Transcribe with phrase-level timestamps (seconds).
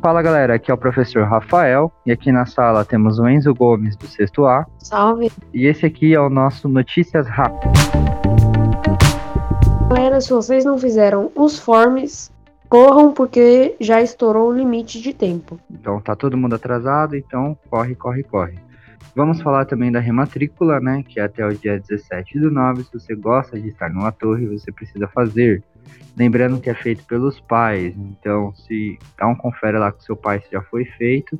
[0.00, 3.96] Fala galera, aqui é o professor Rafael e aqui na sala temos o Enzo Gomes
[3.96, 4.66] do sexto A.
[4.78, 5.30] Salve.
[5.52, 7.90] E esse aqui é o nosso Notícias Rápidas.
[9.90, 12.32] Galera, se vocês não fizeram os forms,
[12.68, 15.60] corram porque já estourou o limite de tempo.
[15.70, 18.69] Então tá todo mundo atrasado, então corre, corre, corre.
[19.14, 21.02] Vamos falar também da rematrícula, né?
[21.06, 22.84] Que é até o dia 17 do 9.
[22.84, 25.62] Se você gosta de estar numa torre, você precisa fazer.
[26.16, 27.94] Lembrando que é feito pelos pais.
[27.96, 31.38] Então, se dá um confere lá com seu pai se já foi feito.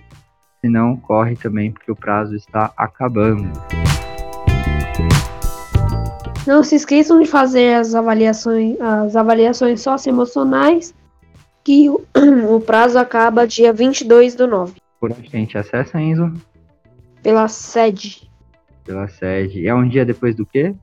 [0.60, 3.50] Se não, corre também porque o prazo está acabando.
[6.47, 10.92] Não se esqueçam de fazer as avaliações, as avaliações socioemocionais,
[11.62, 12.05] que o,
[12.55, 14.74] o prazo acaba dia 22 do 9.
[14.98, 16.33] Por onde a gente acessa, Enzo?
[17.23, 18.30] Pela sede
[18.84, 19.66] Pela sede.
[19.66, 20.74] É um dia depois do quê?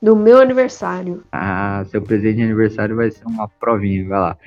[0.00, 1.22] do meu aniversário.
[1.30, 4.38] Ah, seu presente de aniversário vai ser uma provinha, vai lá.